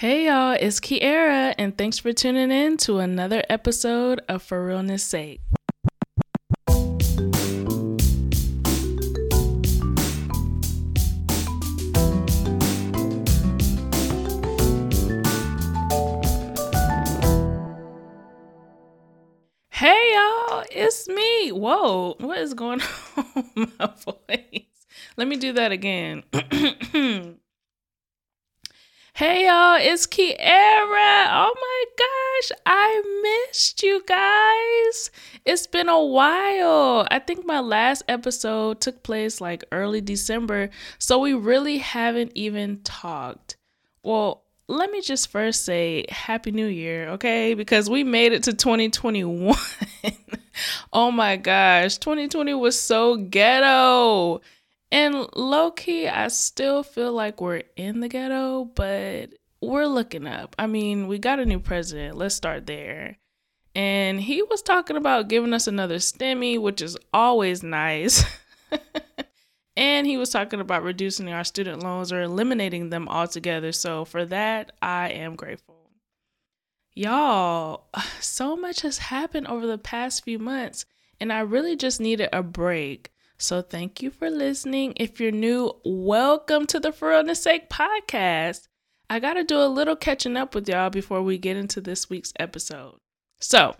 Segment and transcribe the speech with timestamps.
[0.00, 5.04] Hey y'all, it's Kiera, and thanks for tuning in to another episode of For Realness
[5.04, 5.42] Sake.
[19.68, 21.52] Hey y'all, it's me.
[21.52, 22.80] Whoa, what is going
[23.18, 24.64] on my voice?
[25.18, 26.22] Let me do that again.
[29.20, 30.38] Hey y'all, it's Kiera.
[30.40, 35.10] Oh my gosh, I missed you guys.
[35.44, 37.06] It's been a while.
[37.10, 42.80] I think my last episode took place like early December, so we really haven't even
[42.82, 43.58] talked.
[44.02, 47.52] Well, let me just first say Happy New Year, okay?
[47.52, 49.54] Because we made it to 2021.
[50.94, 54.40] oh my gosh, 2020 was so ghetto.
[54.92, 59.30] And low key, I still feel like we're in the ghetto, but
[59.60, 60.56] we're looking up.
[60.58, 62.16] I mean, we got a new president.
[62.16, 63.18] Let's start there.
[63.74, 68.24] And he was talking about giving us another stimmy, which is always nice.
[69.76, 73.70] and he was talking about reducing our student loans or eliminating them altogether.
[73.70, 75.76] So for that, I am grateful.
[76.94, 77.84] Y'all,
[78.20, 80.84] so much has happened over the past few months,
[81.20, 83.12] and I really just needed a break.
[83.40, 84.92] So thank you for listening.
[84.96, 88.68] If you're new, welcome to the For Realness Sake podcast.
[89.08, 92.10] I got to do a little catching up with y'all before we get into this
[92.10, 92.98] week's episode.
[93.40, 93.76] So,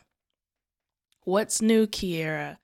[1.25, 2.57] what's new, Kiera?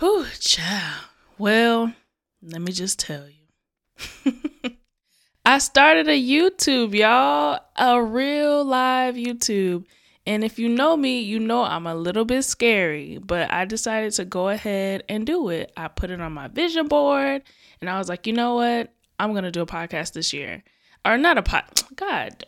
[0.00, 1.04] Whew, child.
[1.38, 1.94] Well,
[2.42, 4.32] let me just tell you.
[5.46, 9.84] I started a YouTube, y'all, a real live YouTube.
[10.26, 14.12] And if you know me, you know I'm a little bit scary, but I decided
[14.14, 15.72] to go ahead and do it.
[15.76, 17.42] I put it on my vision board
[17.80, 18.92] and I was like, you know what?
[19.20, 20.64] I'm going to do a podcast this year.
[21.04, 21.64] Or not a pod.
[21.94, 22.44] God.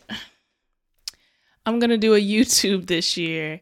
[1.64, 3.60] I'm going to do a YouTube this year.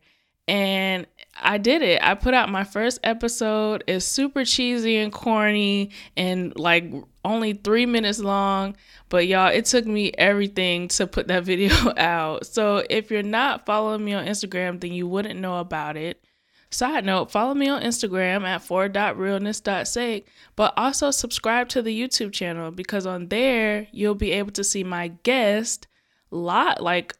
[0.48, 1.06] And
[1.40, 2.00] I did it.
[2.02, 3.84] I put out my first episode.
[3.86, 6.90] It's super cheesy and corny and like
[7.24, 8.76] only three minutes long.
[9.08, 12.46] But y'all, it took me everything to put that video out.
[12.46, 16.22] So if you're not following me on Instagram, then you wouldn't know about it.
[16.70, 22.72] Side note, follow me on Instagram at for.realness.sake, but also subscribe to the YouTube channel
[22.72, 25.86] because on there you'll be able to see my guest
[26.30, 27.14] lot like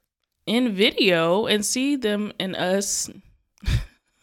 [0.46, 3.10] in video and see them and us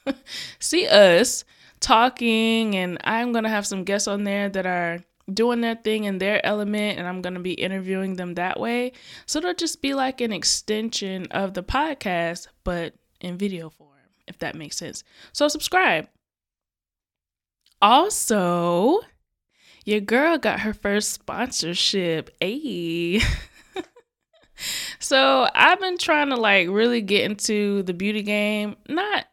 [0.60, 1.44] see us
[1.80, 5.00] talking and I'm going to have some guests on there that are
[5.32, 8.94] doing their thing in their element and I'm going to be interviewing them that way.
[9.26, 13.90] So it'll just be like an extension of the podcast, but in video form,
[14.28, 15.04] if that makes sense.
[15.32, 16.08] So subscribe.
[17.82, 19.02] Also,
[19.86, 22.30] your girl got her first sponsorship.
[22.42, 23.24] Ayy.
[25.00, 28.76] so I've been trying to like really get into the beauty game.
[28.88, 29.26] Not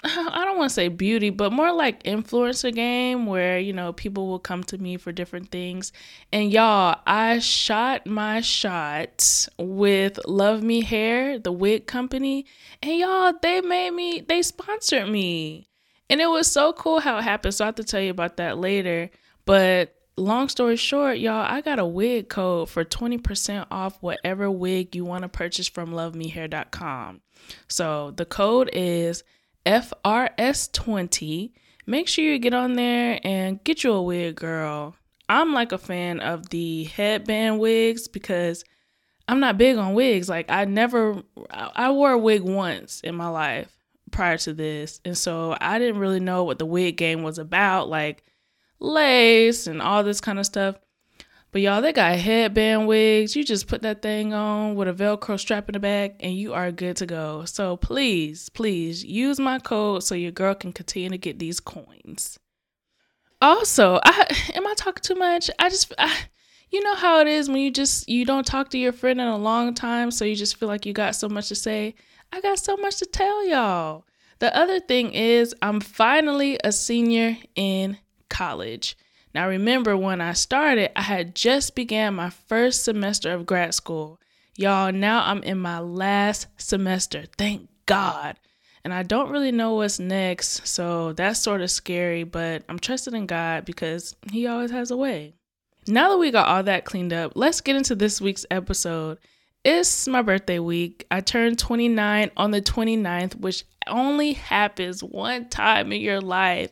[0.04, 4.28] I don't want to say beauty, but more like influencer game where, you know, people
[4.28, 5.92] will come to me for different things.
[6.32, 12.46] And y'all, I shot my shot with Luvme Hair, the wig company.
[12.82, 15.68] And y'all, they made me, they sponsored me.
[16.08, 17.54] And it was so cool how it happened.
[17.54, 19.10] So I have to tell you about that later.
[19.44, 24.94] But long story short, y'all, I got a wig code for 20% off whatever wig
[24.94, 27.20] you want to purchase from luvmehair.com.
[27.68, 29.24] So the code is
[29.66, 31.52] FRS20.
[31.86, 34.94] Make sure you get on there and get you a wig, girl.
[35.28, 38.64] I'm like a fan of the headband wigs because
[39.28, 40.28] I'm not big on wigs.
[40.28, 43.76] Like I never I wore a wig once in my life
[44.10, 45.00] prior to this.
[45.04, 48.24] And so I didn't really know what the wig game was about, like
[48.80, 50.76] lace and all this kind of stuff.
[51.52, 53.34] But y'all, they got headband wigs.
[53.34, 56.54] You just put that thing on with a Velcro strap in the back and you
[56.54, 57.44] are good to go.
[57.44, 62.38] So please, please use my code so your girl can continue to get these coins.
[63.42, 65.50] Also, I am I talking too much?
[65.58, 66.16] I just I,
[66.70, 69.26] you know how it is when you just you don't talk to your friend in
[69.26, 71.94] a long time, so you just feel like you got so much to say.
[72.32, 74.04] I got so much to tell y'all.
[74.38, 77.98] The other thing is I'm finally a senior in
[78.30, 78.96] college.
[79.34, 84.18] Now remember when I started, I had just began my first semester of grad school.
[84.56, 87.24] Y'all, now I'm in my last semester.
[87.36, 88.36] Thank God.
[88.82, 93.14] And I don't really know what's next, so that's sort of scary, but I'm trusting
[93.14, 95.34] in God because He always has a way.
[95.86, 99.18] Now that we got all that cleaned up, let's get into this week's episode.
[99.64, 101.06] It's my birthday week.
[101.10, 106.70] I turned 29 on the 29th, which only happens one time in your life.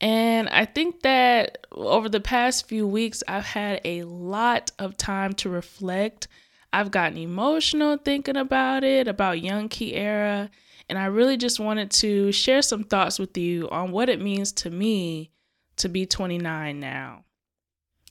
[0.00, 5.34] And I think that over the past few weeks, I've had a lot of time
[5.34, 6.26] to reflect.
[6.72, 10.48] I've gotten emotional thinking about it, about young Kiera,
[10.88, 14.52] and I really just wanted to share some thoughts with you on what it means
[14.52, 15.30] to me
[15.76, 17.24] to be 29 now.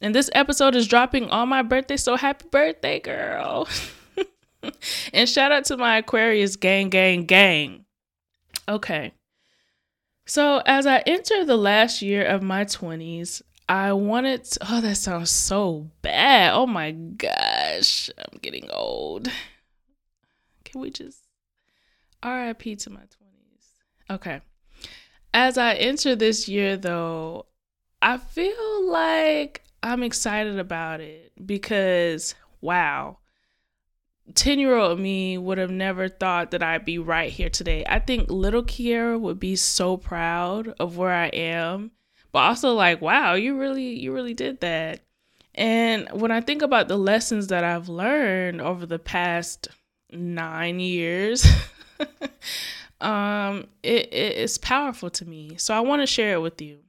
[0.02, 3.68] And this episode is dropping on my birthday, so happy birthday, girl.
[5.14, 7.86] and shout out to my Aquarius gang, gang, gang.
[8.68, 9.12] Okay.
[10.30, 14.98] So, as I enter the last year of my 20s, I wanted to, oh, that
[14.98, 16.54] sounds so bad.
[16.54, 19.28] Oh my gosh, I'm getting old.
[20.66, 21.18] Can we just
[22.24, 24.12] RIP to my 20s?
[24.12, 24.42] Okay.
[25.34, 27.48] As I enter this year, though,
[28.00, 33.18] I feel like I'm excited about it because, wow,
[34.36, 37.84] 10 year old me would have never thought that I'd be right here today.
[37.88, 41.92] I think little Kiera would be so proud of where I am,
[42.32, 45.02] but also like, wow, you really, you really did that.
[45.56, 49.68] And when I think about the lessons that I've learned over the past
[50.12, 51.46] nine years,
[53.02, 55.56] um, it, it, it's powerful to me.
[55.58, 56.80] So I want to share it with you.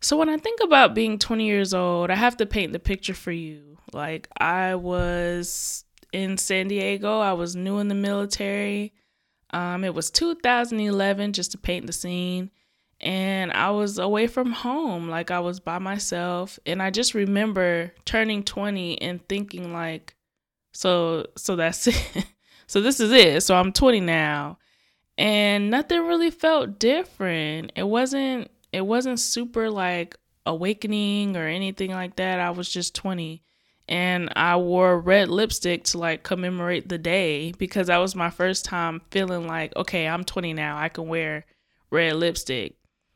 [0.00, 3.14] So when I think about being 20 years old, I have to paint the picture
[3.14, 3.78] for you.
[3.92, 5.85] Like I was
[6.16, 7.20] in San Diego.
[7.20, 8.94] I was new in the military.
[9.50, 12.50] Um, it was 2011, just to paint the scene.
[13.02, 16.58] And I was away from home, like I was by myself.
[16.64, 20.14] And I just remember turning 20 and thinking, like,
[20.72, 22.26] so, so that's it.
[22.66, 23.42] so this is it.
[23.42, 24.58] So I'm 20 now.
[25.18, 27.72] And nothing really felt different.
[27.76, 30.16] It wasn't, it wasn't super like
[30.46, 32.40] awakening or anything like that.
[32.40, 33.42] I was just 20
[33.88, 38.64] and I wore red lipstick to like commemorate the day because that was my first
[38.64, 40.76] time feeling like, okay, I'm 20 now.
[40.76, 41.46] I can wear
[41.90, 42.74] red lipstick.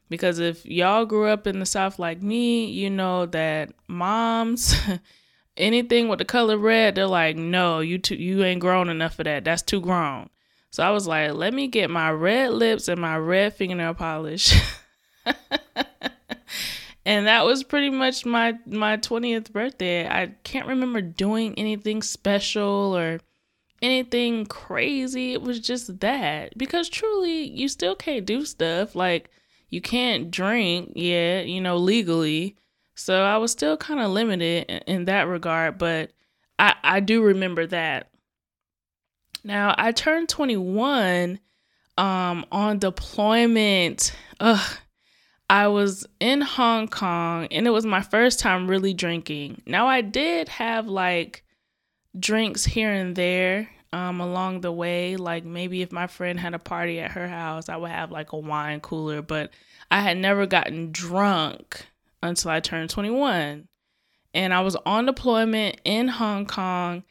[0.09, 4.75] Because if y'all grew up in the South like me, you know that moms,
[5.57, 9.25] anything with the color red, they're like, no, you too, you ain't grown enough for
[9.25, 9.45] that.
[9.45, 10.29] That's too grown.
[10.71, 14.53] So I was like, let me get my red lips and my red fingernail polish.
[17.05, 20.07] and that was pretty much my my 20th birthday.
[20.07, 23.21] I can't remember doing anything special or
[23.81, 25.33] anything crazy.
[25.33, 29.31] It was just that because truly you still can't do stuff like
[29.71, 32.57] you can't drink yet, you know, legally.
[32.95, 36.11] So I was still kind of limited in that regard, but
[36.59, 38.11] I I do remember that.
[39.43, 41.41] Now, I turned 21
[41.97, 44.15] um on deployment.
[44.39, 44.79] Ugh
[45.51, 49.63] I was in Hong Kong and it was my first time really drinking.
[49.67, 51.43] Now I did have like
[52.17, 56.61] drinks here and there um along the way, like maybe if my friend had a
[56.61, 59.51] party at her house, I would have like a wine cooler, but
[59.91, 61.85] I had never gotten drunk
[62.23, 63.67] until I turned 21.
[64.33, 67.03] And I was on deployment in Hong Kong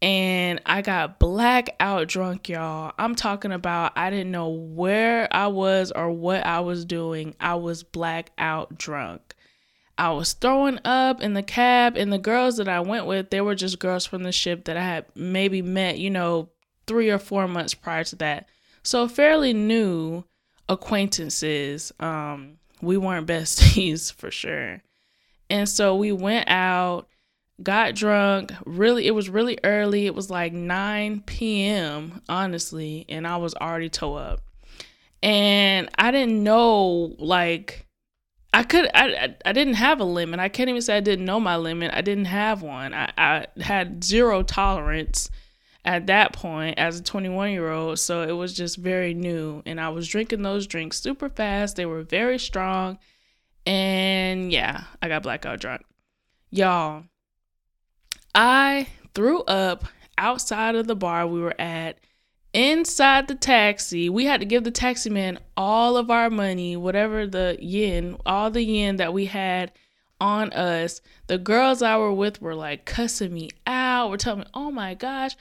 [0.00, 2.92] and I got blackout drunk, y'all.
[2.98, 7.34] I'm talking about I didn't know where I was or what I was doing.
[7.40, 9.34] I was blackout drunk.
[9.96, 13.40] I was throwing up in the cab, and the girls that I went with, they
[13.40, 16.50] were just girls from the ship that I had maybe met, you know,
[16.86, 18.48] three or four months prior to that.
[18.84, 20.22] So fairly new
[20.68, 21.92] acquaintances.
[21.98, 24.82] Um, we weren't besties for sure.
[25.50, 27.08] And so we went out
[27.62, 30.06] got drunk really it was really early.
[30.06, 34.40] It was like 9 p.m honestly and i was already toe up.
[35.22, 37.86] And i didn't know like
[38.54, 40.40] i could I, I didn't have a limit.
[40.40, 41.92] I can't even say i didn't know my limit.
[41.92, 42.94] I didn't have one.
[42.94, 45.30] I, I had zero tolerance
[45.84, 49.62] at that point as a 21 year old so it was just very new.
[49.66, 51.74] And i was drinking those drinks super fast.
[51.74, 52.98] They were very strong.
[53.66, 55.82] And yeah i got blackout drunk.
[56.50, 57.02] Y'all
[58.34, 59.84] I threw up
[60.16, 61.98] outside of the bar we were at.
[62.54, 67.26] Inside the taxi, we had to give the taxi man all of our money, whatever
[67.26, 69.70] the yen, all the yen that we had
[70.20, 71.00] on us.
[71.26, 74.94] The girls I were with were like cussing me out, were telling me, "Oh my
[74.94, 75.36] gosh,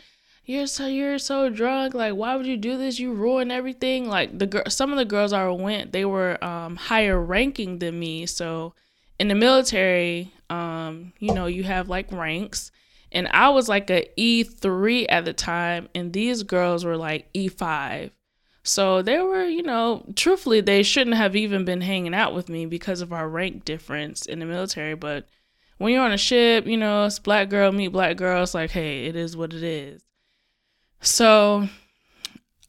[0.46, 1.94] you're so you're so drunk.
[1.94, 3.00] Like, why would you do this?
[3.00, 6.76] You ruin everything." Like the girl, some of the girls I went, they were um,
[6.76, 8.26] higher ranking than me.
[8.26, 8.74] So
[9.20, 12.72] in the military, um, you know, you have like ranks.
[13.12, 18.12] And I was like a E3 at the time, and these girls were like E5.
[18.64, 22.66] So they were, you know, truthfully, they shouldn't have even been hanging out with me
[22.66, 24.94] because of our rank difference in the military.
[24.94, 25.26] But
[25.78, 28.44] when you're on a ship, you know, it's black girl meet black girl.
[28.44, 30.04] It's like, hey, it is what it is.
[31.00, 31.70] So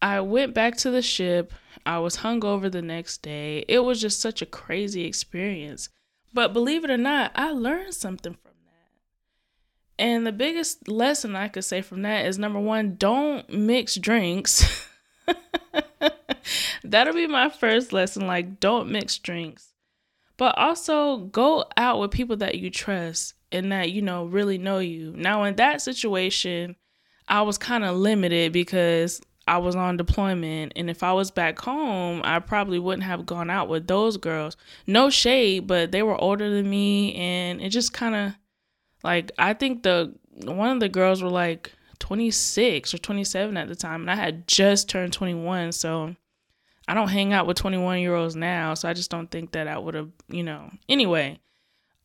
[0.00, 1.52] I went back to the ship.
[1.84, 3.64] I was hungover the next day.
[3.66, 5.88] It was just such a crazy experience.
[6.32, 10.02] But believe it or not, I learned something from that.
[10.02, 14.86] And the biggest lesson I could say from that is number one, don't mix drinks.
[16.84, 18.26] That'll be my first lesson.
[18.26, 19.74] Like, don't mix drinks.
[20.36, 24.78] But also go out with people that you trust and that, you know, really know
[24.78, 25.12] you.
[25.16, 26.76] Now, in that situation,
[27.26, 30.72] I was kind of limited because I was on deployment.
[30.76, 34.56] And if I was back home, I probably wouldn't have gone out with those girls.
[34.86, 37.14] No shade, but they were older than me.
[37.14, 38.32] And it just kind of
[39.02, 40.14] like, I think the
[40.44, 44.02] one of the girls were like 26 or 27 at the time.
[44.02, 45.72] And I had just turned 21.
[45.72, 46.14] So
[46.86, 48.74] I don't hang out with 21 year olds now.
[48.74, 50.70] So I just don't think that I would have, you know.
[50.88, 51.40] Anyway.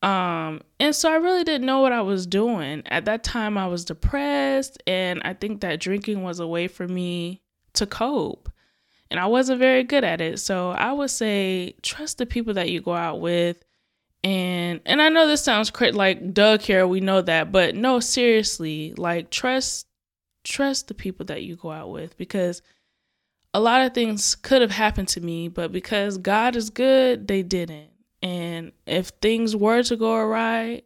[0.04, 2.82] Um, and so I really didn't know what I was doing.
[2.86, 6.86] At that time, I was depressed, and I think that drinking was a way for
[6.86, 7.40] me
[7.72, 8.50] to cope.
[9.10, 10.40] And I wasn't very good at it.
[10.40, 13.64] So I would say trust the people that you go out with.
[14.22, 18.92] And and I know this sounds like Doug here, we know that, but no, seriously,
[18.96, 19.86] like trust
[20.44, 22.60] trust the people that you go out with because
[23.54, 27.42] a lot of things could have happened to me, but because God is good, they
[27.42, 27.93] didn't.
[28.24, 30.80] And if things were to go awry,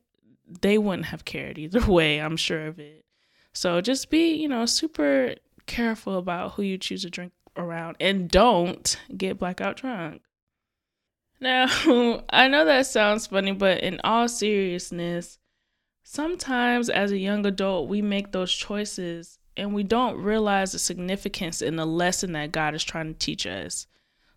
[0.61, 3.05] they wouldn't have cared either way, I'm sure of it.
[3.53, 8.29] So just be, you know, super careful about who you choose to drink around and
[8.29, 10.23] don't get blackout drunk.
[11.41, 11.67] Now,
[12.31, 15.39] I know that sounds funny, but in all seriousness,
[16.03, 21.63] sometimes as a young adult, we make those choices and we don't realize the significance
[21.63, 23.87] in the lesson that God is trying to teach us.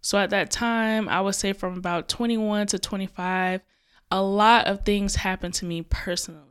[0.01, 3.61] So at that time, I would say from about 21 to 25,
[4.09, 6.41] a lot of things happened to me personally.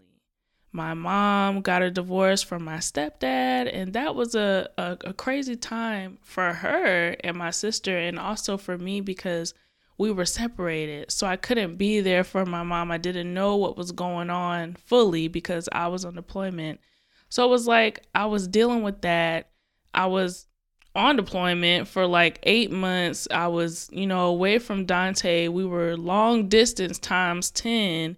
[0.73, 5.57] My mom got a divorce from my stepdad, and that was a, a, a crazy
[5.57, 9.53] time for her and my sister, and also for me because
[9.99, 11.11] we were separated.
[11.11, 12.93] So I couldn't be there for my mom.
[12.93, 16.81] I didn't know what was going on fully because I was on deployment.
[17.29, 19.51] So it was like I was dealing with that.
[19.93, 20.47] I was
[20.95, 23.29] on deployment for like eight months.
[23.31, 25.49] I was, you know, away from Dante.
[25.49, 28.17] We were long distance times 10.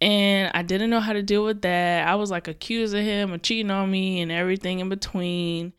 [0.00, 2.08] And I didn't know how to deal with that.
[2.08, 5.72] I was like accusing him of cheating on me and everything in between.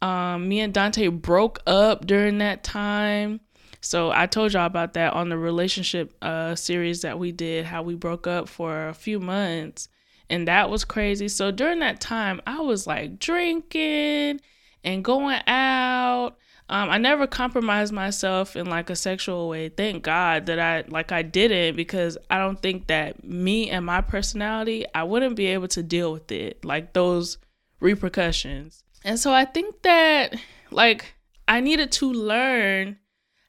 [0.00, 3.40] Um, me and Dante broke up during that time.
[3.80, 7.82] So I told y'all about that on the relationship uh, series that we did, how
[7.82, 9.88] we broke up for a few months.
[10.28, 11.28] And that was crazy.
[11.28, 14.40] So during that time, I was like drinking
[14.86, 16.36] and going out.
[16.68, 19.68] Um, I never compromised myself in like a sexual way.
[19.68, 24.00] Thank God that I like I didn't because I don't think that me and my
[24.00, 27.38] personality, I wouldn't be able to deal with it, like those
[27.80, 28.82] repercussions.
[29.04, 30.34] And so I think that
[30.70, 31.14] like
[31.46, 32.96] I needed to learn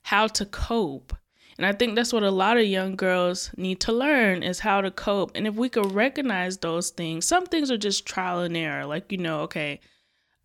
[0.03, 1.15] how to cope.
[1.57, 4.81] And I think that's what a lot of young girls need to learn is how
[4.81, 5.31] to cope.
[5.33, 8.85] And if we could recognize those things, some things are just trial and error.
[8.85, 9.79] Like, you know, okay,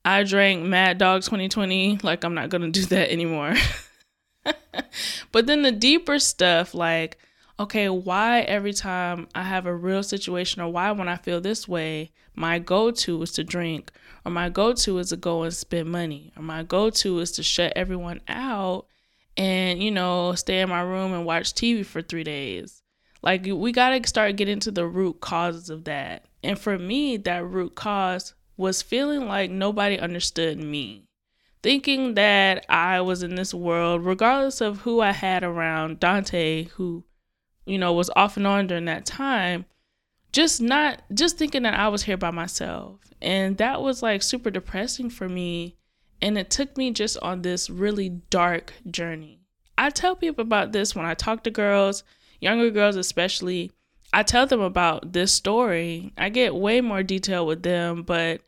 [0.04, 2.00] I drank Mad Dog 2020.
[2.02, 3.54] Like, I'm not going to do that anymore.
[5.32, 7.18] but then the deeper stuff, like,
[7.60, 11.68] okay, why every time I have a real situation or why when I feel this
[11.68, 13.92] way, my go to is to drink,
[14.24, 17.30] or my go to is to go and spend money, or my go to is
[17.32, 18.86] to shut everyone out
[19.36, 22.82] and, you know, stay in my room and watch TV for three days.
[23.22, 26.24] Like, we got to start getting to the root causes of that.
[26.42, 31.08] And for me, that root cause was feeling like nobody understood me.
[31.62, 37.04] Thinking that I was in this world, regardless of who I had around Dante, who,
[37.64, 39.66] you know, was off and on during that time,
[40.32, 43.00] just not, just thinking that I was here by myself.
[43.20, 45.76] And that was like super depressing for me.
[46.20, 49.40] And it took me just on this really dark journey.
[49.78, 52.02] I tell people about this when I talk to girls,
[52.40, 53.70] younger girls especially.
[54.12, 56.12] I tell them about this story.
[56.18, 58.42] I get way more detail with them, but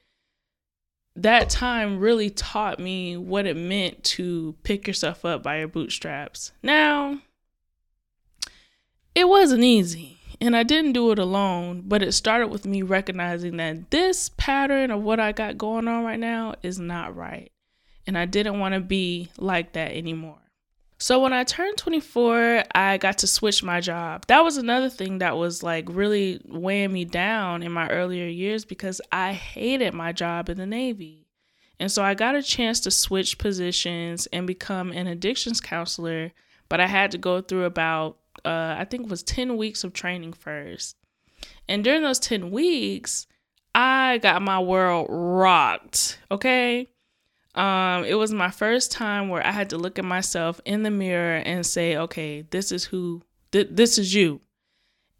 [1.16, 6.52] that time really taught me what it meant to pick yourself up by your bootstraps.
[6.62, 7.20] Now,
[9.14, 13.56] it wasn't easy, and I didn't do it alone, but it started with me recognizing
[13.58, 17.50] that this pattern of what I got going on right now is not right.
[18.06, 20.43] And I didn't want to be like that anymore.
[21.04, 24.24] So when I turned 24, I got to switch my job.
[24.28, 28.64] That was another thing that was like really weighing me down in my earlier years
[28.64, 31.26] because I hated my job in the Navy.
[31.78, 36.32] And so I got a chance to switch positions and become an addictions counselor,
[36.70, 39.92] but I had to go through about uh, I think it was 10 weeks of
[39.92, 40.96] training first.
[41.68, 43.26] And during those 10 weeks,
[43.74, 46.88] I got my world rocked, okay?
[47.54, 50.90] Um, it was my first time where I had to look at myself in the
[50.90, 54.40] mirror and say, okay, this is who, th- this is you.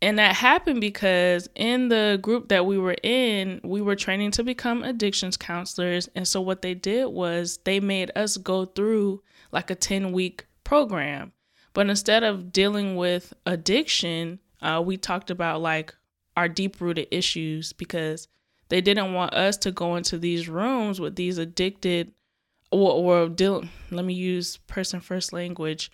[0.03, 4.45] And that happened because in the group that we were in, we were training to
[4.45, 6.11] become addictions counselors.
[6.15, 10.47] And so what they did was they made us go through like a 10 week
[10.65, 11.33] program.
[11.73, 15.95] But instead of dealing with addiction, uh, we talked about like
[16.37, 18.29] our deep rooted issues because
[18.69, 22.13] they didn't want us to go into these rooms with these addicted
[22.75, 25.91] or, or deal, let me use person first language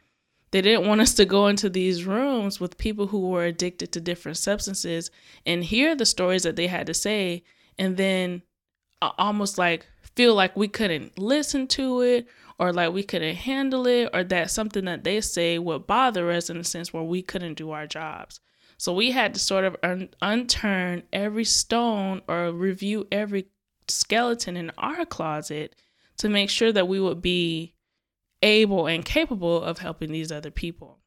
[0.50, 4.00] they didn't want us to go into these rooms with people who were addicted to
[4.00, 5.10] different substances
[5.46, 7.44] and hear the stories that they had to say
[7.78, 8.42] and then
[9.00, 12.26] uh, almost like feel like we couldn't listen to it
[12.58, 16.50] or like we couldn't handle it or that something that they say would bother us
[16.50, 18.40] in a sense where we couldn't do our jobs.
[18.76, 23.46] So we had to sort of un- unturn every stone or review every
[23.88, 25.76] skeleton in our closet
[26.20, 27.74] to make sure that we would be
[28.42, 30.98] able and capable of helping these other people.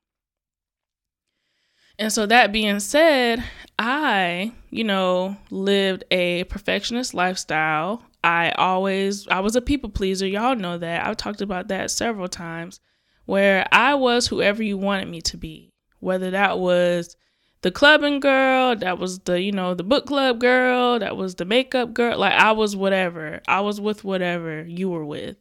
[1.99, 3.43] And so, that being said,
[3.77, 8.03] I, you know, lived a perfectionist lifestyle.
[8.23, 10.25] I always, I was a people pleaser.
[10.25, 11.05] Y'all know that.
[11.05, 12.79] I've talked about that several times,
[13.25, 17.15] where I was whoever you wanted me to be, whether that was
[17.63, 21.45] the clubbing girl, that was the, you know, the book club girl, that was the
[21.45, 22.19] makeup girl.
[22.19, 23.41] Like, I was whatever.
[23.47, 25.37] I was with whatever you were with.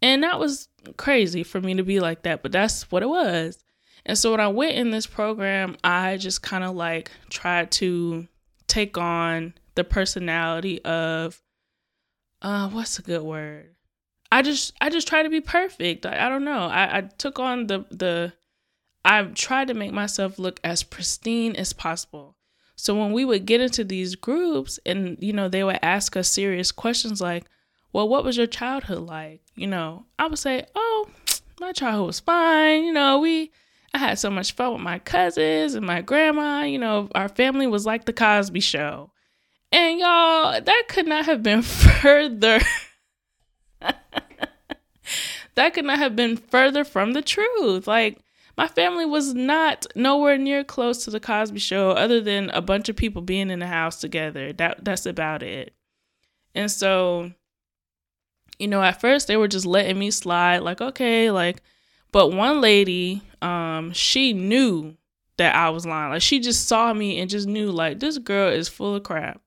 [0.00, 3.62] And that was crazy for me to be like that, but that's what it was.
[4.04, 8.28] And so when I went in this program, I just kind of like tried to
[8.68, 11.42] take on the personality of
[12.42, 13.74] uh what's a good word?
[14.30, 16.06] I just I just try to be perfect.
[16.06, 16.66] I, I don't know.
[16.66, 18.32] I, I took on the the
[19.06, 22.36] I tried to make myself look as pristine as possible.
[22.74, 26.28] So when we would get into these groups and you know they would ask us
[26.28, 27.46] serious questions like,
[27.92, 29.42] well, what was your childhood like?
[29.54, 31.08] You know, I would say, oh,
[31.60, 32.82] my childhood was fine.
[32.82, 33.52] You know, we,
[33.94, 36.64] I had so much fun with my cousins and my grandma.
[36.64, 39.12] You know, our family was like the Cosby Show.
[39.70, 42.60] And y'all, that could not have been further.
[45.54, 47.86] that could not have been further from the truth.
[47.86, 48.18] Like,
[48.56, 52.88] my family was not nowhere near close to the Cosby Show, other than a bunch
[52.88, 54.52] of people being in the house together.
[54.52, 55.74] That that's about it.
[56.54, 57.32] And so
[58.58, 61.62] you know, at first they were just letting me slide, like, okay, like,
[62.12, 64.96] but one lady, um, she knew
[65.36, 66.12] that I was lying.
[66.12, 69.40] Like, she just saw me and just knew, like, this girl is full of crap.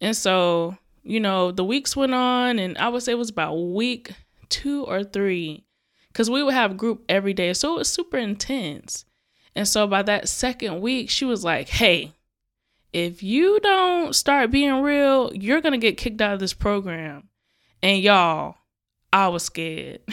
[0.00, 3.54] And so, you know, the weeks went on, and I would say it was about
[3.54, 4.12] week
[4.48, 5.64] two or three,
[6.12, 7.52] because we would have group every day.
[7.54, 9.04] So it was super intense.
[9.54, 12.12] And so by that second week, she was like, hey,
[12.92, 17.28] if you don't start being real, you're going to get kicked out of this program.
[17.82, 18.56] And y'all,
[19.12, 20.00] I was scared.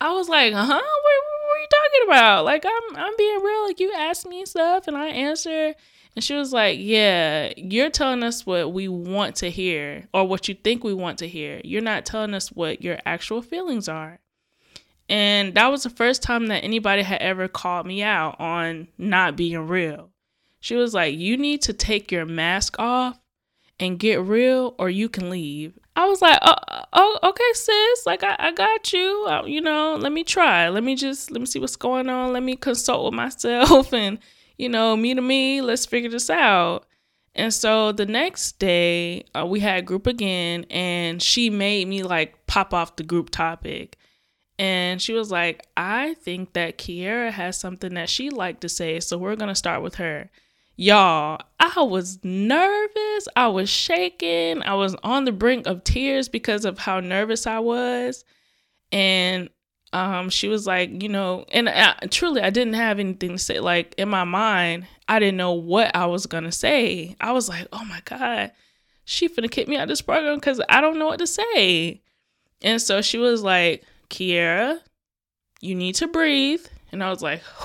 [0.00, 0.66] I was like, huh?
[0.66, 2.44] What, what, are you talking about?
[2.44, 3.66] Like, I'm I'm being real.
[3.66, 5.74] Like, you ask me stuff and I answer.
[6.16, 10.48] And she was like, Yeah, you're telling us what we want to hear or what
[10.48, 11.60] you think we want to hear.
[11.62, 14.18] You're not telling us what your actual feelings are.
[15.08, 19.36] And that was the first time that anybody had ever called me out on not
[19.36, 20.10] being real.
[20.58, 23.20] She was like, You need to take your mask off
[23.78, 25.78] and get real or you can leave.
[25.96, 26.54] I was like, oh,
[26.92, 28.06] oh okay, sis.
[28.06, 29.26] Like, I, I got you.
[29.28, 30.68] Uh, you know, let me try.
[30.68, 32.32] Let me just, let me see what's going on.
[32.34, 34.18] Let me consult with myself and,
[34.56, 36.86] you know, me to me, let's figure this out.
[37.34, 42.46] And so the next day, uh, we had group again, and she made me like
[42.46, 43.98] pop off the group topic.
[44.58, 49.00] And she was like, I think that Kiera has something that she'd like to say.
[49.00, 50.30] So we're to start with her.
[50.76, 53.28] Y'all, I was nervous.
[53.36, 54.62] I was shaking.
[54.62, 58.24] I was on the brink of tears because of how nervous I was.
[58.92, 59.50] And
[59.92, 63.60] um, she was like, you know, and I, truly, I didn't have anything to say.
[63.60, 67.16] Like in my mind, I didn't know what I was gonna say.
[67.20, 68.52] I was like, oh my god,
[69.04, 72.02] she finna kick me out of this program because I don't know what to say.
[72.62, 74.80] And so she was like, Kiera,
[75.60, 76.66] you need to breathe.
[76.90, 77.42] And I was like,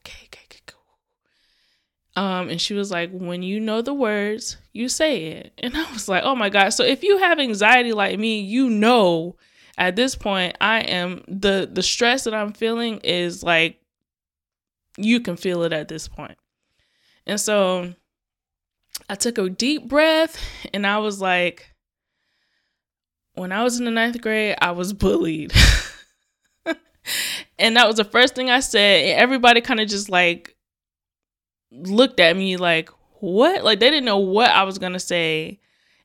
[0.00, 2.22] okay, okay, okay, cool.
[2.22, 5.52] um, and she was like, when you know the words, you say it.
[5.58, 6.70] And I was like, oh my God.
[6.70, 9.36] So if you have anxiety like me, you know
[9.78, 13.80] at this point I am the the stress that I'm feeling is like
[14.96, 16.08] you can feel it at this.
[17.26, 17.94] And so
[19.08, 21.74] I took a deep breath and I was like,
[23.34, 25.52] when I was in the ninth grade, I was bullied.
[27.58, 29.04] and that was the first thing I said.
[29.04, 30.56] And everybody kind of just like
[31.70, 32.88] looked at me like,
[33.20, 33.64] what?
[33.64, 35.60] Like they didn't know what I was gonna say.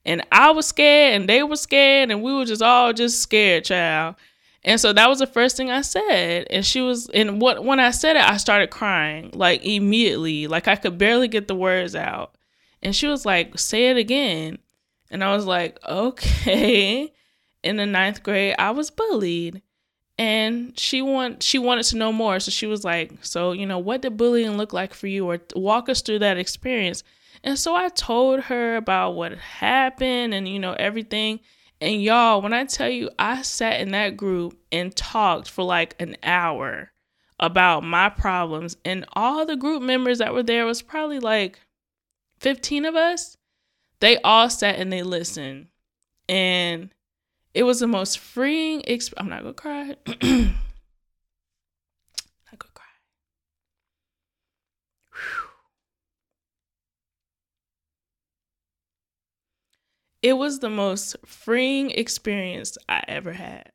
[0.05, 3.65] And I was scared and they were scared and we were just all just scared,
[3.65, 4.15] child.
[4.63, 6.47] And so that was the first thing I said.
[6.49, 10.47] And she was and what when I said it, I started crying like immediately.
[10.47, 12.35] Like I could barely get the words out.
[12.81, 14.57] And she was like, say it again.
[15.09, 17.11] And I was like, okay.
[17.63, 19.61] In the ninth grade, I was bullied.
[20.17, 22.39] And she want she wanted to know more.
[22.39, 25.27] So she was like, So, you know, what did bullying look like for you?
[25.29, 27.03] Or walk us through that experience.
[27.43, 31.39] And so I told her about what happened and, you know, everything.
[31.79, 35.95] And y'all, when I tell you, I sat in that group and talked for like
[35.99, 36.91] an hour
[37.39, 38.77] about my problems.
[38.85, 41.59] And all the group members that were there was probably like
[42.39, 43.37] 15 of us.
[43.99, 45.67] They all sat and they listened.
[46.29, 46.93] And
[47.53, 48.83] it was the most freeing
[49.17, 49.95] I'm not not gonna cry.
[55.13, 55.51] Whew.
[60.21, 63.71] It was the most freeing experience I ever had.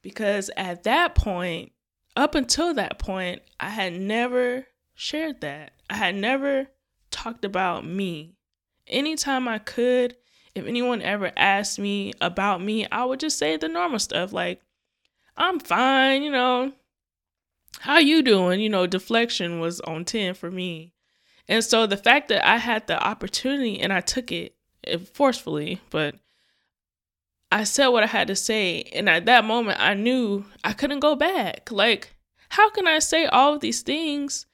[0.00, 1.72] Because at that point,
[2.16, 5.72] up until that point, I had never shared that.
[5.90, 6.68] I had never
[7.10, 8.34] talked about me.
[8.86, 10.16] Anytime I could,
[10.54, 14.60] if anyone ever asked me about me, I would just say the normal stuff like,
[15.36, 16.72] I'm fine, you know.
[17.80, 18.60] How you doing?
[18.60, 20.92] You know, deflection was on 10 for me.
[21.48, 24.54] And so the fact that I had the opportunity and I took it
[24.86, 26.16] Eh, forcefully, but
[27.50, 28.82] I said what I had to say.
[28.92, 31.70] And at that moment, I knew I couldn't go back.
[31.70, 32.14] Like,
[32.48, 34.46] how can I say all of these things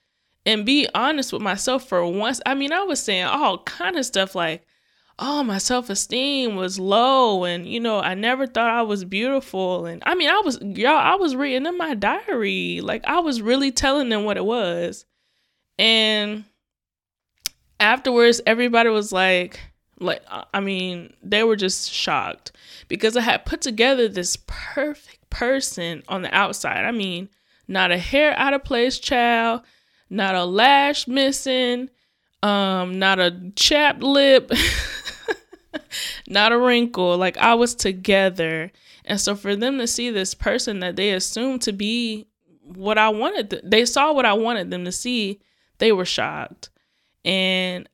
[0.44, 2.40] and be honest with myself for once?
[2.44, 4.64] I mean, I was saying all kind of stuff like,
[5.20, 7.44] oh, my self esteem was low.
[7.44, 9.86] And, you know, I never thought I was beautiful.
[9.86, 12.80] And I mean, I was, y'all, I was reading in my diary.
[12.82, 15.04] Like, I was really telling them what it was.
[15.78, 16.44] And
[17.78, 19.60] afterwards, everybody was like,
[20.00, 20.22] like,
[20.54, 22.52] I mean, they were just shocked
[22.88, 26.84] because I had put together this perfect person on the outside.
[26.84, 27.28] I mean,
[27.66, 29.62] not a hair out of place child,
[30.08, 31.90] not a lash missing,
[32.42, 34.50] um, not a chapped lip,
[36.28, 37.16] not a wrinkle.
[37.16, 38.70] Like I was together.
[39.04, 42.26] And so for them to see this person that they assumed to be
[42.62, 45.40] what I wanted, th- they saw what I wanted them to see,
[45.78, 46.70] they were shocked.
[47.24, 47.88] And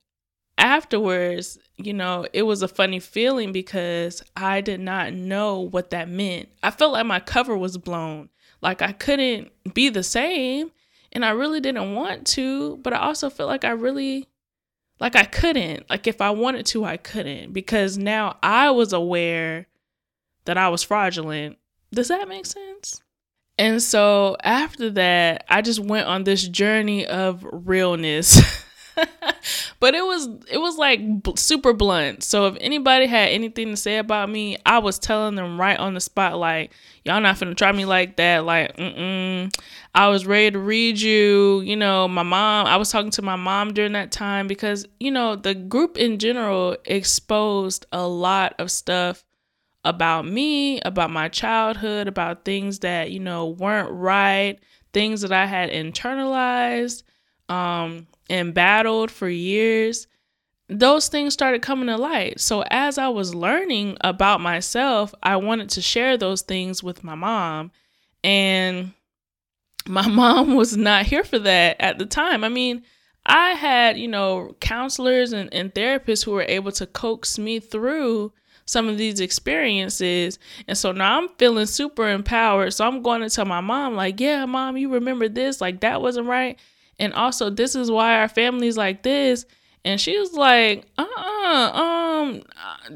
[0.58, 6.08] afterwards, you know, it was a funny feeling because I did not know what that
[6.08, 6.48] meant.
[6.62, 8.28] I felt like my cover was blown.
[8.60, 10.70] Like I couldn't be the same
[11.12, 14.28] and I really didn't want to, but I also felt like I really
[15.00, 15.88] like I couldn't.
[15.90, 19.66] Like if I wanted to, I couldn't because now I was aware
[20.44, 21.58] that I was fraudulent.
[21.92, 23.02] Does that make sense?
[23.58, 28.40] And so after that, I just went on this journey of realness.
[29.80, 31.00] but it was it was like
[31.36, 32.22] super blunt.
[32.22, 35.94] So if anybody had anything to say about me, I was telling them right on
[35.94, 36.72] the spot, like
[37.04, 38.44] y'all not finna try me like that.
[38.44, 39.54] Like, mm
[39.96, 41.60] I was ready to read you.
[41.60, 42.66] You know, my mom.
[42.66, 46.18] I was talking to my mom during that time because you know the group in
[46.18, 49.24] general exposed a lot of stuff
[49.84, 54.58] about me, about my childhood, about things that you know weren't right,
[54.92, 57.02] things that I had internalized.
[57.48, 60.06] Um, and battled for years,
[60.68, 62.40] those things started coming to light.
[62.40, 67.14] So as I was learning about myself, I wanted to share those things with my
[67.14, 67.70] mom.
[68.22, 68.92] And
[69.86, 72.44] my mom was not here for that at the time.
[72.44, 72.82] I mean,
[73.26, 78.32] I had, you know, counselors and, and therapists who were able to coax me through
[78.66, 80.38] some of these experiences.
[80.66, 82.72] And so now I'm feeling super empowered.
[82.72, 85.60] So I'm going to tell my mom, like, yeah, mom, you remember this?
[85.60, 86.58] Like, that wasn't right.
[86.98, 89.46] And also, this is why our family's like this.
[89.84, 92.42] And she was like, uh uh-uh, um,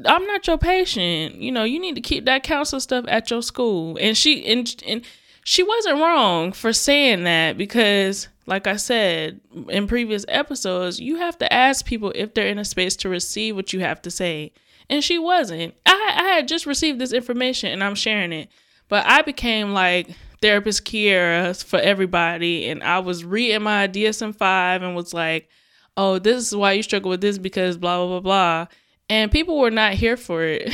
[0.05, 1.35] I'm not your patient.
[1.35, 3.97] You know, you need to keep that counselor stuff at your school.
[4.01, 5.01] And she and and
[5.43, 11.37] she wasn't wrong for saying that because like I said in previous episodes, you have
[11.37, 14.51] to ask people if they're in a space to receive what you have to say.
[14.89, 15.75] And she wasn't.
[15.85, 18.49] I, I had just received this information and I'm sharing it.
[18.87, 20.09] But I became like
[20.41, 22.69] therapist Kiera for everybody.
[22.69, 25.49] And I was reading my DSM 5 and was like,
[25.97, 28.67] oh, this is why you struggle with this because blah, blah, blah, blah.
[29.09, 30.69] And people were not here for it.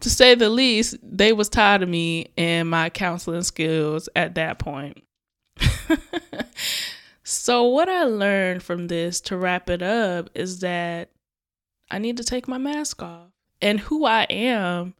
[0.00, 4.58] to say the least, they was tired of me and my counseling skills at that
[4.58, 5.02] point.
[7.24, 11.10] so what I learned from this to wrap it up is that
[11.90, 13.28] I need to take my mask off.
[13.62, 14.94] And who I am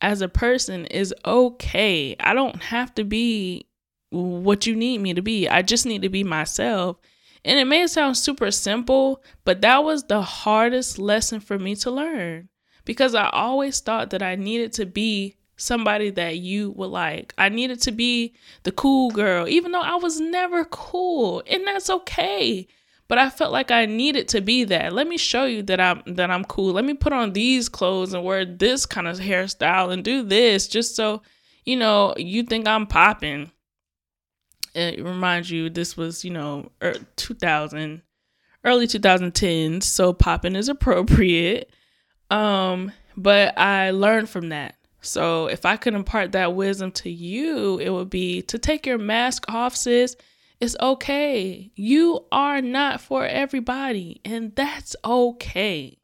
[0.00, 2.16] as a person is okay.
[2.20, 3.66] I don't have to be
[4.10, 5.48] what you need me to be.
[5.48, 6.96] I just need to be myself.
[7.44, 11.90] And it may sound super simple, but that was the hardest lesson for me to
[11.90, 12.48] learn
[12.84, 17.34] because I always thought that I needed to be somebody that you would like.
[17.38, 21.88] I needed to be the cool girl, even though I was never cool, and that's
[21.88, 22.66] okay.
[23.08, 24.92] But I felt like I needed to be that.
[24.92, 26.72] Let me show you that I'm that I'm cool.
[26.72, 30.66] Let me put on these clothes and wear this kind of hairstyle and do this
[30.66, 31.22] just so
[31.64, 33.52] you know you think I'm popping.
[34.74, 38.02] It reminds you this was you know er, 2000
[38.64, 41.70] early 2010s, so popping is appropriate.
[42.30, 44.74] Um, but I learned from that.
[45.00, 48.98] So if I could impart that wisdom to you, it would be to take your
[48.98, 50.16] mask off, sis.
[50.60, 51.70] It's okay.
[51.74, 55.98] You are not for everybody, and that's okay.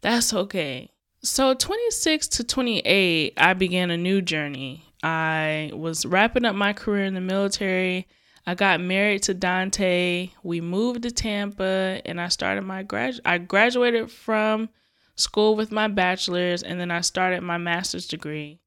[0.00, 0.90] That's okay.
[1.22, 4.84] So 26 to 28, I began a new journey.
[5.02, 8.06] I was wrapping up my career in the military.
[8.46, 10.30] I got married to Dante.
[10.42, 14.70] We moved to Tampa and I started my grad I graduated from
[15.16, 18.60] school with my bachelor's and then I started my master's degree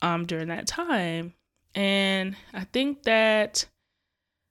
[0.00, 1.34] um during that time.
[1.74, 3.66] And I think that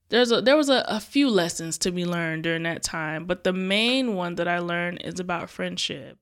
[0.09, 3.43] there's a there was a, a few lessons to be learned during that time, but
[3.43, 6.17] the main one that I learned is about friendship.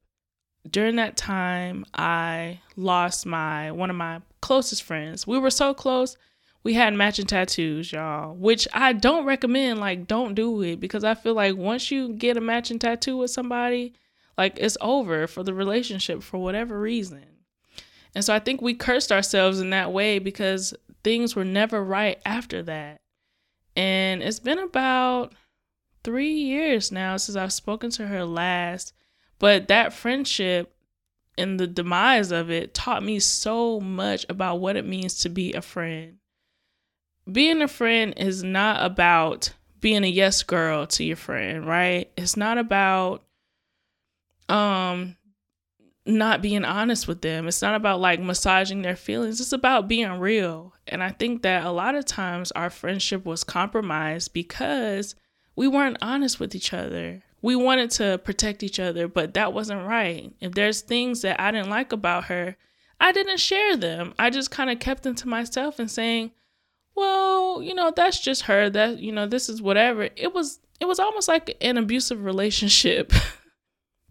[0.69, 5.25] During that time, I lost my one of my closest friends.
[5.25, 6.17] We were so close
[6.67, 9.79] we had matching tattoos, y'all, which I don't recommend.
[9.79, 13.31] Like, don't do it because I feel like once you get a matching tattoo with
[13.31, 13.93] somebody,
[14.37, 17.23] like it's over for the relationship for whatever reason.
[18.13, 20.73] And so I think we cursed ourselves in that way because
[21.05, 22.99] things were never right after that.
[23.77, 25.33] And it's been about
[26.03, 28.91] three years now since I've spoken to her last.
[29.39, 30.75] But that friendship
[31.37, 35.53] and the demise of it taught me so much about what it means to be
[35.53, 36.17] a friend
[37.31, 42.11] being a friend is not about being a yes girl to your friend, right?
[42.17, 43.23] It's not about
[44.49, 45.16] um
[46.07, 47.47] not being honest with them.
[47.47, 49.41] It's not about like massaging their feelings.
[49.41, 50.73] It's about being real.
[50.87, 55.15] And I think that a lot of times our friendship was compromised because
[55.55, 57.23] we weren't honest with each other.
[57.41, 60.33] We wanted to protect each other, but that wasn't right.
[60.39, 62.55] If there's things that I didn't like about her,
[62.99, 64.13] I didn't share them.
[64.17, 66.31] I just kind of kept them to myself and saying,
[66.95, 68.69] well, you know, that's just her.
[68.69, 70.09] That, you know, this is whatever.
[70.15, 73.13] It was it was almost like an abusive relationship.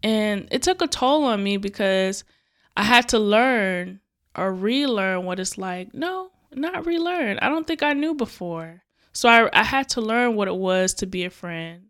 [0.03, 2.23] And it took a toll on me because
[2.75, 3.99] I had to learn
[4.35, 5.93] or relearn what it's like.
[5.93, 7.39] No, not relearn.
[7.39, 8.83] I don't think I knew before.
[9.13, 11.85] So I, I had to learn what it was to be a friend.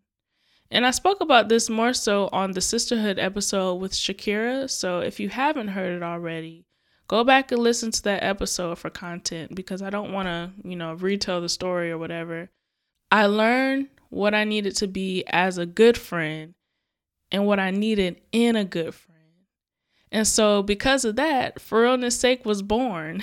[0.70, 4.68] And I spoke about this more so on the sisterhood episode with Shakira.
[4.70, 6.66] So if you haven't heard it already,
[7.06, 10.76] go back and listen to that episode for content because I don't want to, you
[10.76, 12.50] know, retell the story or whatever.
[13.10, 16.54] I learned what I needed to be as a good friend
[17.30, 19.08] and what I needed in a good friend.
[20.10, 23.20] And so, because of that, For Realness Sake was born.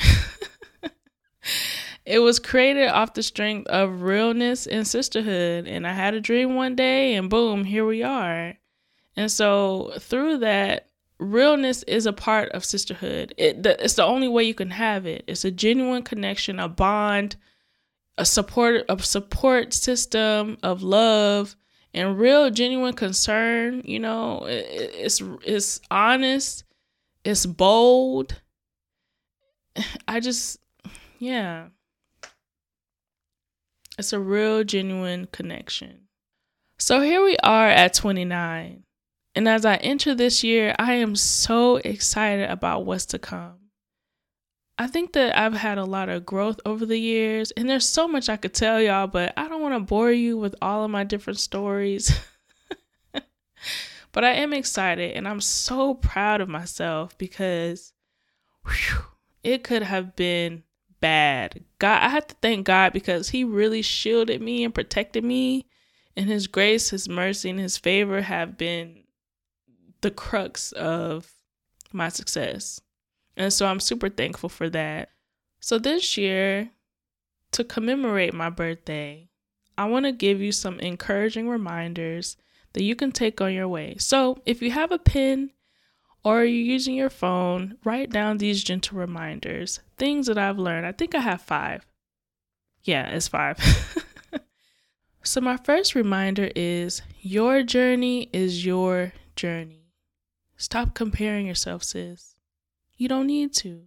[2.06, 5.68] it was created off the strength of realness and sisterhood.
[5.68, 8.54] And I had a dream one day, and boom, here we are.
[9.16, 13.34] And so, through that, realness is a part of sisterhood.
[13.38, 15.24] It, the, it's the only way you can have it.
[15.28, 17.36] It's a genuine connection, a bond,
[18.18, 21.56] a support, a support system of love
[21.96, 23.82] and real, genuine concern.
[23.86, 26.66] You know, it, it's it's honest,
[27.24, 28.42] it's bold.
[30.08, 30.60] I just,
[31.18, 31.70] yeah,
[33.98, 36.02] it's a real, genuine connection.
[36.78, 38.84] So here we are at 29.
[39.34, 43.56] And as I enter this year, I am so excited about what's to come.
[44.78, 48.10] I think that I've had a lot of growth over the years, and there's so
[48.10, 51.04] much I could tell y'all, but I don't to bore you with all of my
[51.04, 52.18] different stories.
[54.12, 57.94] but I am excited, and I'm so proud of myself because
[58.66, 59.04] whew,
[59.44, 60.64] it could have been
[61.00, 61.64] bad.
[61.80, 65.68] God, I have to thank God because He really shielded me and protected me,
[66.16, 69.04] and His grace, His mercy, and His favor have been
[70.02, 71.32] the crux of
[71.92, 72.82] my success.
[73.38, 75.10] And so I'm super thankful for that.
[75.60, 76.70] So this year,
[77.52, 79.30] to commemorate my birthday,
[79.78, 82.38] I want to give you some encouraging reminders
[82.74, 83.96] that you can take on your way.
[84.00, 85.52] So if you have a pen
[86.24, 90.86] or you're using your phone, write down these gentle reminders, things that I've learned.
[90.86, 91.86] I think I have five.
[92.84, 93.58] Yeah, it's five.
[95.24, 99.94] so, my first reminder is your journey is your journey.
[100.58, 102.36] Stop comparing yourself, sis.
[102.98, 103.84] You don't need to.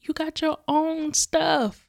[0.00, 1.88] You got your own stuff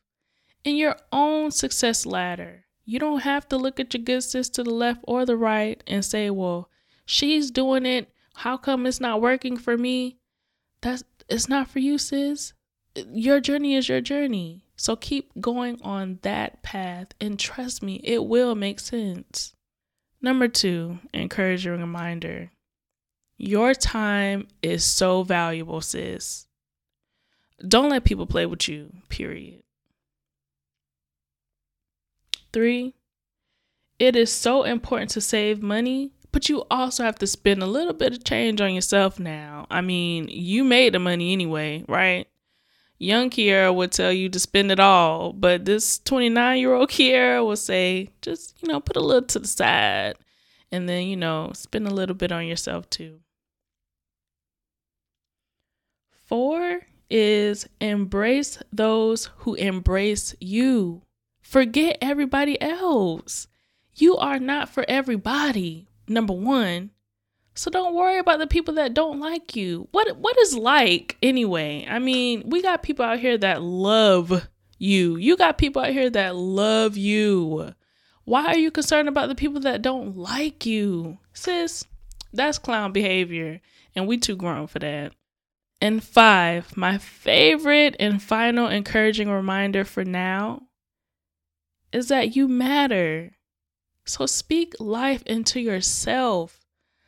[0.66, 2.66] and your own success ladder.
[2.90, 5.84] You don't have to look at your good sis to the left or the right
[5.86, 6.70] and say, well,
[7.06, 8.12] she's doing it.
[8.34, 10.20] How come it's not working for me?
[10.82, 12.54] that's it's not for you, sis.
[13.12, 14.66] Your journey is your journey.
[14.76, 19.54] So keep going on that path and trust me, it will make sense.
[20.22, 22.52] Number two, encouraging reminder.
[23.38, 26.48] Your time is so valuable, sis.
[27.66, 29.62] Don't let people play with you, period.
[32.52, 32.96] Three,
[34.00, 37.94] it is so important to save money, but you also have to spend a little
[37.94, 39.68] bit of change on yourself now.
[39.70, 42.28] I mean, you made the money anyway, right?
[42.98, 47.46] Young Kiera would tell you to spend it all, but this 29 year old Kiera
[47.46, 50.16] will say, just, you know, put a little to the side
[50.72, 53.20] and then, you know, spend a little bit on yourself too.
[56.26, 61.02] Four is embrace those who embrace you.
[61.50, 63.48] Forget everybody else.
[63.96, 66.92] You are not for everybody, number one.
[67.56, 69.88] So don't worry about the people that don't like you.
[69.92, 71.88] What what is like anyway?
[71.90, 75.16] I mean, we got people out here that love you.
[75.16, 77.74] You got people out here that love you.
[78.26, 81.18] Why are you concerned about the people that don't like you?
[81.34, 81.84] Sis,
[82.32, 83.60] that's clown behavior,
[83.96, 85.14] and we too grown for that.
[85.82, 90.69] And five, my favorite and final encouraging reminder for now
[91.92, 93.32] is that you matter.
[94.06, 96.60] So speak life into yourself.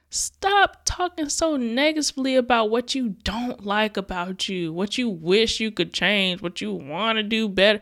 [0.09, 5.71] Stop talking so negatively about what you don't like about you, what you wish you
[5.71, 7.79] could change, what you want to do better.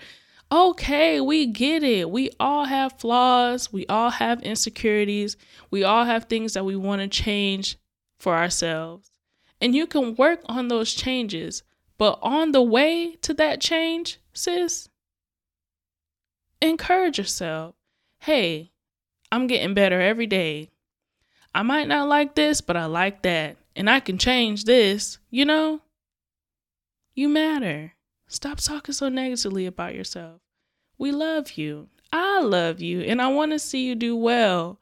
[0.51, 2.09] Okay, we get it.
[2.09, 3.73] We all have flaws.
[3.73, 5.38] We all have insecurities.
[5.69, 7.77] We all have things that we want to change
[8.19, 9.12] for ourselves.
[9.62, 11.63] And you can work on those changes.
[11.97, 14.89] But on the way to that change, sis,
[16.61, 17.75] encourage yourself.
[18.19, 18.71] Hey,
[19.31, 20.69] I'm getting better every day.
[21.53, 23.57] I might not like this, but I like that.
[23.75, 25.81] And I can change this, you know?
[27.13, 27.93] You matter.
[28.27, 30.41] Stop talking so negatively about yourself.
[30.97, 31.87] We love you.
[32.11, 33.01] I love you.
[33.01, 34.79] And I want to see you do well.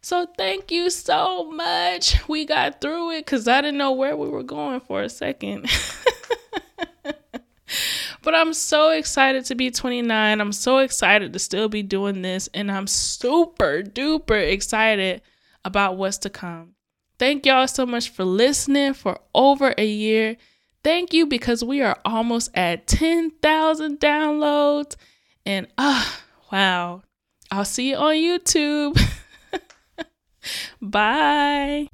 [0.00, 2.16] So thank you so much.
[2.28, 5.66] We got through it because I didn't know where we were going for a second.
[8.22, 10.40] but I'm so excited to be 29.
[10.40, 12.48] I'm so excited to still be doing this.
[12.54, 15.22] And I'm super duper excited
[15.64, 16.74] about what's to come.
[17.18, 20.36] Thank y'all so much for listening for over a year.
[20.84, 24.96] Thank you because we are almost at 10,000 downloads.
[25.44, 26.20] And ah,
[26.52, 27.02] wow.
[27.50, 29.00] I'll see you on YouTube.
[30.80, 31.87] Bye.